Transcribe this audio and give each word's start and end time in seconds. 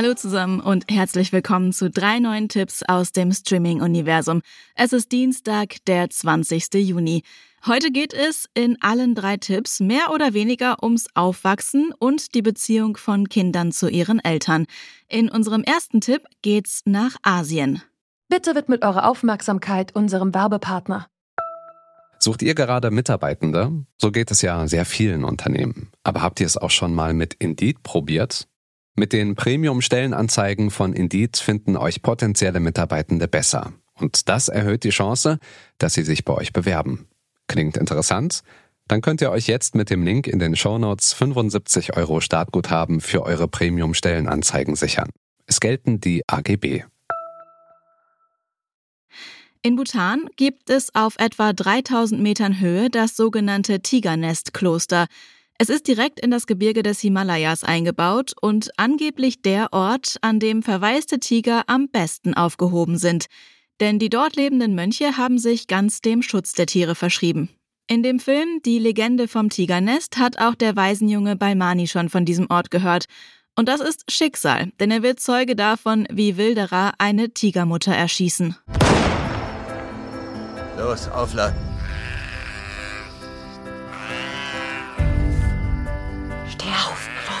Hallo 0.00 0.14
zusammen 0.14 0.60
und 0.60 0.84
herzlich 0.88 1.32
willkommen 1.32 1.72
zu 1.72 1.90
drei 1.90 2.20
neuen 2.20 2.48
Tipps 2.48 2.84
aus 2.84 3.10
dem 3.10 3.32
Streaming-Universum. 3.32 4.42
Es 4.76 4.92
ist 4.92 5.10
Dienstag, 5.10 5.84
der 5.88 6.08
20. 6.08 6.72
Juni. 6.74 7.24
Heute 7.66 7.90
geht 7.90 8.14
es 8.14 8.48
in 8.54 8.80
allen 8.80 9.16
drei 9.16 9.38
Tipps 9.38 9.80
mehr 9.80 10.12
oder 10.12 10.34
weniger 10.34 10.84
ums 10.84 11.08
Aufwachsen 11.14 11.92
und 11.98 12.36
die 12.36 12.42
Beziehung 12.42 12.96
von 12.96 13.28
Kindern 13.28 13.72
zu 13.72 13.88
ihren 13.88 14.24
Eltern. 14.24 14.66
In 15.08 15.28
unserem 15.28 15.64
ersten 15.64 16.00
Tipp 16.00 16.22
geht's 16.42 16.82
nach 16.84 17.16
Asien. 17.24 17.82
Bitte 18.28 18.54
widmet 18.54 18.84
eure 18.84 19.04
Aufmerksamkeit 19.04 19.96
unserem 19.96 20.32
Werbepartner. 20.32 21.08
Sucht 22.20 22.42
ihr 22.42 22.54
gerade 22.54 22.92
Mitarbeitende? 22.92 23.84
So 24.00 24.12
geht 24.12 24.30
es 24.30 24.42
ja 24.42 24.68
sehr 24.68 24.84
vielen 24.84 25.24
Unternehmen. 25.24 25.90
Aber 26.04 26.22
habt 26.22 26.38
ihr 26.38 26.46
es 26.46 26.56
auch 26.56 26.70
schon 26.70 26.94
mal 26.94 27.14
mit 27.14 27.34
Indeed 27.34 27.82
probiert? 27.82 28.46
Mit 28.98 29.12
den 29.12 29.36
Premium-Stellenanzeigen 29.36 30.72
von 30.72 30.92
Indeed 30.92 31.36
finden 31.36 31.76
euch 31.76 32.02
potenzielle 32.02 32.58
Mitarbeitende 32.58 33.28
besser. 33.28 33.72
Und 33.94 34.28
das 34.28 34.48
erhöht 34.48 34.82
die 34.82 34.90
Chance, 34.90 35.38
dass 35.78 35.94
sie 35.94 36.02
sich 36.02 36.24
bei 36.24 36.34
euch 36.34 36.52
bewerben. 36.52 37.06
Klingt 37.46 37.76
interessant? 37.76 38.42
Dann 38.88 39.00
könnt 39.00 39.20
ihr 39.20 39.30
euch 39.30 39.46
jetzt 39.46 39.76
mit 39.76 39.90
dem 39.90 40.02
Link 40.02 40.26
in 40.26 40.40
den 40.40 40.56
Shownotes 40.56 41.12
75 41.12 41.96
Euro 41.96 42.20
Startguthaben 42.20 43.00
für 43.00 43.22
eure 43.22 43.46
Premium-Stellenanzeigen 43.46 44.74
sichern. 44.74 45.10
Es 45.46 45.60
gelten 45.60 46.00
die 46.00 46.24
AGB. 46.26 46.82
In 49.62 49.76
Bhutan 49.76 50.28
gibt 50.34 50.70
es 50.70 50.92
auf 50.96 51.14
etwa 51.20 51.52
3000 51.52 52.20
Metern 52.20 52.58
Höhe 52.58 52.90
das 52.90 53.14
sogenannte 53.14 53.78
Tigernest-Kloster. 53.78 55.06
Es 55.60 55.70
ist 55.70 55.88
direkt 55.88 56.20
in 56.20 56.30
das 56.30 56.46
Gebirge 56.46 56.84
des 56.84 57.00
Himalayas 57.00 57.64
eingebaut 57.64 58.32
und 58.40 58.70
angeblich 58.76 59.42
der 59.42 59.72
Ort, 59.72 60.16
an 60.20 60.38
dem 60.38 60.62
verwaiste 60.62 61.18
Tiger 61.18 61.64
am 61.66 61.88
besten 61.88 62.34
aufgehoben 62.34 62.96
sind. 62.96 63.26
Denn 63.80 63.98
die 63.98 64.08
dort 64.08 64.36
lebenden 64.36 64.76
Mönche 64.76 65.16
haben 65.16 65.36
sich 65.40 65.66
ganz 65.66 66.00
dem 66.00 66.22
Schutz 66.22 66.52
der 66.52 66.66
Tiere 66.66 66.94
verschrieben. 66.94 67.48
In 67.88 68.04
dem 68.04 68.20
Film 68.20 68.60
Die 68.64 68.78
Legende 68.78 69.26
vom 69.26 69.50
Tigernest 69.50 70.16
hat 70.16 70.38
auch 70.38 70.54
der 70.54 70.76
Waisenjunge 70.76 71.34
Balmani 71.34 71.88
schon 71.88 72.08
von 72.08 72.24
diesem 72.24 72.48
Ort 72.50 72.70
gehört. 72.70 73.06
Und 73.56 73.68
das 73.68 73.80
ist 73.80 74.12
Schicksal, 74.12 74.70
denn 74.78 74.92
er 74.92 75.02
wird 75.02 75.18
Zeuge 75.18 75.56
davon, 75.56 76.06
wie 76.12 76.36
Wilderer 76.36 76.92
eine 76.98 77.30
Tigermutter 77.30 77.92
erschießen. 77.92 78.54
Los, 80.76 81.08
aufladen. 81.08 81.77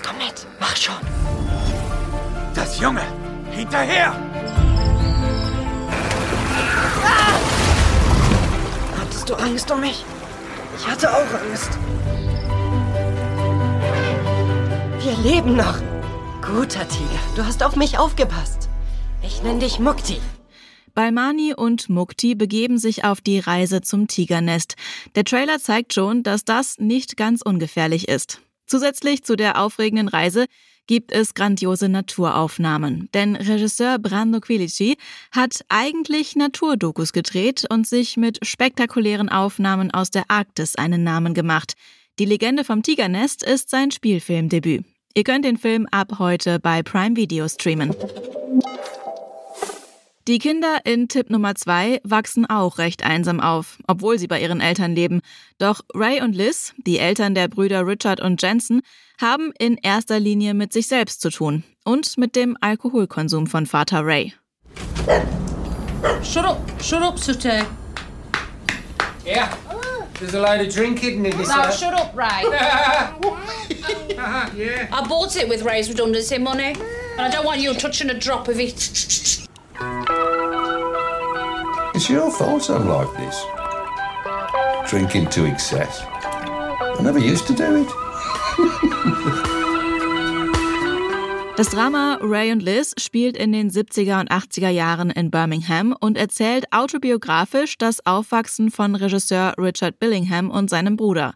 Los, 0.00 0.02
komm 0.02 0.18
mit. 0.18 0.46
Mach 0.58 0.76
schon. 0.76 0.94
Das 2.54 2.78
Junge! 2.80 3.02
Hinterher! 3.50 4.14
Hattest 8.98 9.28
du 9.28 9.34
Angst 9.34 9.70
um 9.70 9.80
mich? 9.80 10.04
Ich 10.78 10.86
hatte 10.86 11.10
auch 11.10 11.34
Angst. 11.50 11.78
Wir 15.02 15.16
leben 15.30 15.56
noch. 15.56 15.78
Guter 16.42 16.88
Tiger, 16.88 17.20
du 17.36 17.44
hast 17.44 17.62
auf 17.62 17.76
mich 17.76 17.98
aufgepasst. 17.98 18.68
Ich 19.22 19.42
nenne 19.42 19.60
dich 19.60 19.78
Mukti. 19.78 20.20
Balmani 20.94 21.54
und 21.54 21.88
Mukti 21.88 22.34
begeben 22.34 22.78
sich 22.78 23.04
auf 23.04 23.20
die 23.20 23.38
Reise 23.38 23.80
zum 23.80 24.08
Tigernest. 24.08 24.74
Der 25.14 25.24
Trailer 25.24 25.58
zeigt 25.60 25.94
schon, 25.94 26.22
dass 26.22 26.44
das 26.44 26.78
nicht 26.78 27.16
ganz 27.16 27.42
ungefährlich 27.42 28.08
ist. 28.08 28.40
Zusätzlich 28.70 29.24
zu 29.24 29.34
der 29.34 29.60
aufregenden 29.60 30.06
Reise 30.06 30.46
gibt 30.86 31.10
es 31.10 31.34
grandiose 31.34 31.88
Naturaufnahmen. 31.88 33.08
Denn 33.12 33.34
Regisseur 33.34 33.98
Brando 33.98 34.38
Quilici 34.38 34.96
hat 35.32 35.64
eigentlich 35.68 36.36
Naturdokus 36.36 37.12
gedreht 37.12 37.66
und 37.68 37.84
sich 37.88 38.16
mit 38.16 38.38
spektakulären 38.46 39.28
Aufnahmen 39.28 39.90
aus 39.90 40.12
der 40.12 40.22
Arktis 40.28 40.76
einen 40.76 41.02
Namen 41.02 41.34
gemacht. 41.34 41.74
Die 42.20 42.24
Legende 42.24 42.62
vom 42.62 42.84
Tigernest 42.84 43.42
ist 43.42 43.70
sein 43.70 43.90
Spielfilmdebüt. 43.90 44.84
Ihr 45.14 45.24
könnt 45.24 45.44
den 45.44 45.56
Film 45.56 45.88
ab 45.90 46.20
heute 46.20 46.60
bei 46.60 46.84
Prime 46.84 47.16
Video 47.16 47.48
streamen. 47.48 47.92
Die 50.30 50.38
Kinder 50.38 50.78
in 50.84 51.08
Tipp 51.08 51.28
Nummer 51.28 51.56
2 51.56 52.02
wachsen 52.04 52.46
auch 52.48 52.78
recht 52.78 53.02
einsam 53.02 53.40
auf, 53.40 53.78
obwohl 53.88 54.16
sie 54.16 54.28
bei 54.28 54.40
ihren 54.40 54.60
Eltern 54.60 54.94
leben. 54.94 55.22
Doch 55.58 55.80
Ray 55.92 56.22
und 56.22 56.36
Liz, 56.36 56.72
die 56.86 57.00
Eltern 57.00 57.34
der 57.34 57.48
Brüder 57.48 57.84
Richard 57.84 58.20
und 58.20 58.40
Jensen, 58.40 58.82
haben 59.20 59.52
in 59.58 59.76
erster 59.76 60.20
Linie 60.20 60.54
mit 60.54 60.72
sich 60.72 60.86
selbst 60.86 61.20
zu 61.20 61.30
tun 61.30 61.64
und 61.82 62.16
mit 62.16 62.36
dem 62.36 62.56
Alkoholkonsum 62.60 63.48
von 63.48 63.66
Vater 63.66 64.06
Ray. 64.06 64.32
Shut 66.22 66.44
up, 66.44 66.60
shut 66.80 67.02
up, 67.02 67.18
Sute. 67.18 67.66
Yeah. 69.26 69.48
There's 70.20 70.36
a 70.36 70.40
load 70.40 70.64
of 70.64 70.72
drinking 70.72 71.24
in 71.24 71.36
this. 71.36 71.48
No, 71.48 71.56
uh, 71.56 71.72
shut 71.72 71.92
up, 71.92 72.16
Ray. 72.16 72.44
yeah. 74.56 74.86
I 74.92 75.06
bought 75.08 75.34
it 75.34 75.48
with 75.48 75.64
Ray's 75.64 75.88
redundancy 75.88 76.38
money, 76.38 76.76
and 77.18 77.20
I 77.20 77.28
don't 77.28 77.44
want 77.44 77.58
you 77.60 77.74
touching 77.74 78.10
a 78.10 78.14
drop 78.14 78.46
of 78.46 78.60
it. 78.60 79.48
It's 82.00 82.08
your 82.08 82.30
fault 82.30 82.70
I'm 82.70 82.88
like 82.88 83.14
this. 83.18 83.44
Drinking 84.88 85.28
to 85.32 85.44
excess. 85.44 86.02
I 86.98 87.02
never 87.02 87.18
used 87.18 87.46
to 87.48 87.52
do 87.52 87.82
it. 87.82 87.88
Das 91.58 91.68
Drama 91.68 92.18
Ray 92.22 92.52
und 92.52 92.62
Liz 92.62 92.94
spielt 92.98 93.36
in 93.36 93.52
den 93.52 93.70
70er 93.70 94.20
und 94.20 94.30
80er 94.30 94.70
Jahren 94.70 95.10
in 95.10 95.30
Birmingham 95.30 95.94
und 96.00 96.16
erzählt 96.16 96.72
autobiografisch 96.72 97.76
das 97.76 98.06
Aufwachsen 98.06 98.70
von 98.70 98.94
Regisseur 98.94 99.52
Richard 99.58 99.98
Billingham 99.98 100.50
und 100.50 100.70
seinem 100.70 100.96
Bruder. 100.96 101.34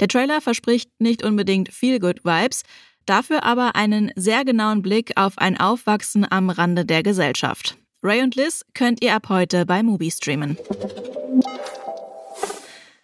Der 0.00 0.08
Trailer 0.08 0.40
verspricht 0.40 0.90
nicht 0.98 1.22
unbedingt 1.22 1.72
viel 1.72 2.00
Good 2.00 2.24
Vibes, 2.24 2.64
dafür 3.06 3.44
aber 3.44 3.76
einen 3.76 4.10
sehr 4.16 4.44
genauen 4.44 4.82
Blick 4.82 5.12
auf 5.14 5.38
ein 5.38 5.60
Aufwachsen 5.60 6.26
am 6.28 6.50
Rande 6.50 6.84
der 6.84 7.04
Gesellschaft. 7.04 7.76
Ray 8.04 8.20
und 8.22 8.34
Liz 8.34 8.64
könnt 8.74 9.00
ihr 9.00 9.14
ab 9.14 9.28
heute 9.28 9.64
bei 9.64 9.84
Mubi 9.84 10.10
streamen. 10.10 10.58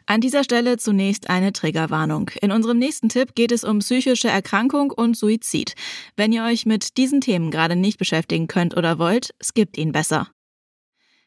An 0.06 0.20
dieser 0.20 0.42
Stelle 0.42 0.76
zunächst 0.76 1.30
eine 1.30 1.52
Triggerwarnung. 1.52 2.30
In 2.40 2.50
unserem 2.50 2.78
nächsten 2.78 3.08
Tipp 3.08 3.36
geht 3.36 3.52
es 3.52 3.62
um 3.62 3.78
psychische 3.78 4.28
Erkrankung 4.28 4.90
und 4.90 5.16
Suizid. 5.16 5.74
Wenn 6.16 6.32
ihr 6.32 6.42
euch 6.42 6.66
mit 6.66 6.96
diesen 6.96 7.20
Themen 7.20 7.52
gerade 7.52 7.76
nicht 7.76 7.98
beschäftigen 7.98 8.48
könnt 8.48 8.76
oder 8.76 8.98
wollt, 8.98 9.34
skippt 9.40 9.78
ihn 9.78 9.92
besser. 9.92 10.28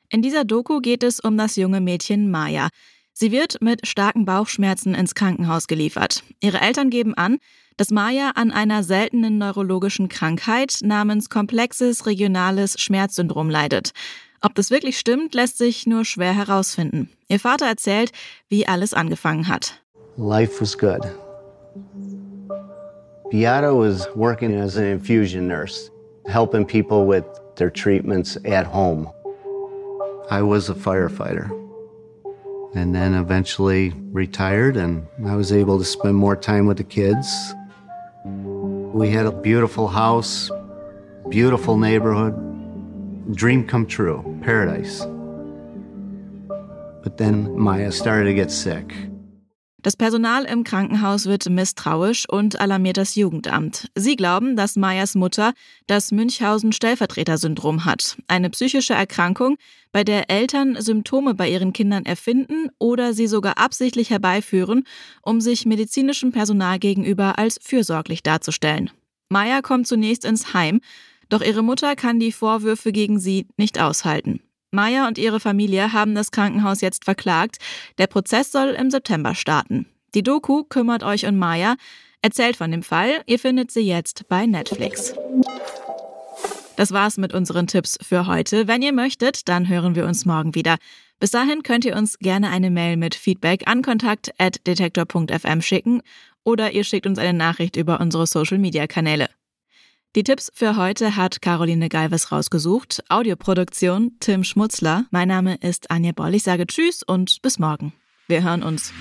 In 0.10 0.22
dieser 0.22 0.44
Doku 0.44 0.82
geht 0.82 1.04
es 1.04 1.22
um 1.22 1.38
das 1.38 1.56
junge 1.56 1.80
Mädchen 1.80 2.30
Maya. 2.30 2.68
Sie 3.22 3.32
wird 3.32 3.62
mit 3.62 3.86
starken 3.86 4.26
Bauchschmerzen 4.26 4.96
ins 4.96 5.14
Krankenhaus 5.14 5.68
geliefert. 5.68 6.24
Ihre 6.40 6.60
Eltern 6.60 6.90
geben 6.90 7.14
an, 7.14 7.38
dass 7.78 7.92
Maya 7.92 8.32
an 8.34 8.50
einer 8.50 8.82
seltenen 8.82 9.38
neurologischen 9.38 10.10
Krankheit 10.10 10.80
namens 10.82 11.30
komplexes 11.30 12.08
regionales 12.08 12.82
Schmerzsyndrom 12.82 13.52
leidet. 13.52 13.92
Ob 14.42 14.56
das 14.56 14.72
wirklich 14.72 14.98
stimmt, 14.98 15.36
lässt 15.36 15.60
sich 15.60 15.86
nur 15.86 16.04
schwer 16.04 16.34
herausfinden. 16.34 17.12
Ihr 17.28 17.40
Vater 17.40 17.68
erzählt, 17.68 18.12
wie 18.50 18.68
alles 18.68 18.96
angefangen 18.96 19.48
hat. 19.48 19.80
Life 20.18 20.60
was 20.60 20.76
good. 20.76 21.06
Beata 23.30 23.72
was 23.72 24.08
working 24.16 24.60
as 24.60 24.78
an 24.78 24.86
infusion 24.86 25.48
nurse, 25.48 25.92
helping 26.26 26.66
people 26.66 27.08
with 27.08 27.26
their 27.56 27.72
treatments 27.72 28.40
at 28.46 28.66
home. 28.66 29.08
I 30.32 30.42
was 30.42 30.72
a 30.72 30.74
firefighter. 30.74 31.61
And 32.74 32.96
then 32.96 33.14
eventually 33.14 33.94
retired, 34.12 34.78
and 34.78 35.06
I 35.26 35.36
was 35.36 35.52
able 35.52 35.78
to 35.78 35.84
spend 35.84 36.16
more 36.16 36.38
time 36.38 36.68
with 36.68 36.78
the 36.78 36.86
kids. 36.86 37.28
We 38.24 39.10
had 39.10 39.26
a 39.26 39.32
beautiful 39.32 39.90
house, 39.90 40.50
beautiful 41.30 41.78
neighborhood, 41.78 42.34
dream 43.36 43.68
come 43.68 43.86
true, 43.86 44.40
paradise. 44.42 45.06
But 47.04 47.18
then 47.18 47.58
Maya 47.60 47.92
started 47.92 48.26
to 48.26 48.34
get 48.34 48.52
sick. 48.52 48.94
Das 49.84 49.98
Personal 49.98 50.44
im 50.46 50.64
Krankenhaus 50.64 51.26
wird 51.26 51.50
misstrauisch 51.50 52.30
und 52.30 52.60
alarmiert 52.60 52.98
das 52.98 53.16
Jugendamt. 53.16 53.90
Sie 53.96 54.16
glauben, 54.16 54.56
dass 54.56 54.76
Mayas 54.76 55.16
Mutter 55.16 55.54
das 55.88 56.12
Münchhausen-Stellvertreter-Syndrom 56.12 57.84
hat, 57.84 58.18
eine 58.28 58.52
psychische 58.52 58.94
Erkrankung, 58.94 59.58
bei 59.92 60.04
der 60.04 60.30
Eltern 60.30 60.80
Symptome 60.80 61.34
bei 61.34 61.50
ihren 61.50 61.74
Kindern 61.74 62.06
erfinden 62.06 62.70
oder 62.78 63.14
sie 63.14 63.26
sogar 63.26 63.58
absichtlich 63.58 64.12
herbeiführen, 64.12 64.84
um 65.24 65.42
sich 65.42 65.66
medizinischem 65.66 66.32
Personal 66.32 66.78
gegenüber 66.78 67.40
als 67.40 67.60
fürsorglich 67.62 68.22
darzustellen. 68.22 68.92
Maya 69.30 69.62
kommt 69.64 69.88
zunächst 69.88 70.26
ins 70.26 70.54
Heim, 70.54 70.82
Doch 71.30 71.42
ihre 71.42 71.64
Mutter 71.64 71.96
kann 71.96 72.20
die 72.20 72.34
Vorwürfe 72.34 72.92
gegen 72.92 73.18
sie 73.18 73.48
nicht 73.56 73.80
aushalten. 73.80 74.42
Maya 74.72 75.08
und 75.08 75.18
ihre 75.18 75.40
Familie 75.40 75.94
haben 75.94 76.16
das 76.16 76.32
Krankenhaus 76.32 76.82
jetzt 76.82 77.06
verklagt. 77.06 77.58
Der 77.98 78.08
Prozess 78.08 78.52
soll 78.52 78.70
im 78.70 78.90
September 78.90 79.36
starten. 79.36 79.86
Die 80.16 80.24
Doku 80.24 80.64
kümmert 80.64 81.04
euch 81.04 81.26
um 81.26 81.38
Maya, 81.38 81.76
erzählt 82.22 82.56
von 82.56 82.72
dem 82.72 82.84
Fall. 82.84 83.22
Ihr 83.26 83.40
findet 83.40 83.72
sie 83.72 83.82
jetzt 83.82 84.28
bei 84.28 84.46
Netflix. 84.46 85.14
Das 86.78 86.92
war's 86.92 87.18
mit 87.18 87.34
unseren 87.34 87.68
Tipps 87.68 87.98
für 88.02 88.28
heute. 88.28 88.68
Wenn 88.68 88.82
ihr 88.82 88.94
möchtet, 88.94 89.48
dann 89.50 89.68
hören 89.68 89.96
wir 89.96 90.06
uns 90.06 90.26
morgen 90.26 90.56
wieder. 90.56 90.78
Bis 91.20 91.32
dahin 91.32 91.64
könnt 91.64 91.86
ihr 91.86 91.96
uns 91.96 92.18
gerne 92.18 92.50
eine 92.50 92.72
Mail 92.72 92.98
mit 92.98 93.14
Feedback 93.14 93.68
an 93.68 93.84
kontakt.detektor.fm 93.84 95.62
schicken 95.62 96.02
oder 96.44 96.72
ihr 96.72 96.84
schickt 96.84 97.06
uns 97.06 97.20
eine 97.20 97.38
Nachricht 97.38 97.76
über 97.76 98.00
unsere 98.00 98.26
Social 98.26 98.58
Media 98.58 98.88
Kanäle. 98.88 99.30
Die 100.14 100.24
Tipps 100.24 100.52
für 100.54 100.76
heute 100.76 101.16
hat 101.16 101.42
Caroline 101.42 101.88
Galves 101.88 102.34
rausgesucht. 102.34 103.02
Audioproduktion 103.08 104.18
Tim 104.20 104.44
Schmutzler. 104.44 105.06
Mein 105.10 105.30
Name 105.30 105.56
ist 105.62 105.90
Anja 105.90 106.12
Boll. 106.12 106.36
Ich 106.36 106.44
sage 106.44 106.68
Tschüss 106.68 107.02
und 107.02 107.42
bis 107.42 107.60
morgen. 107.60 107.94
Wir 108.28 108.44
hören 108.44 108.62
uns. 108.62 108.92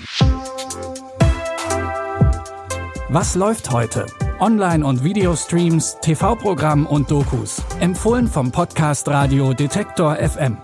Was 3.09 3.35
läuft 3.35 3.71
heute? 3.71 4.05
Online- 4.39 4.85
und 4.85 5.03
Videostreams, 5.03 5.97
TV-Programm 6.01 6.85
und 6.85 7.11
Dokus. 7.11 7.61
Empfohlen 7.81 8.29
vom 8.29 8.53
Podcast 8.53 9.09
Radio 9.09 9.53
Detektor 9.53 10.15
FM. 10.15 10.59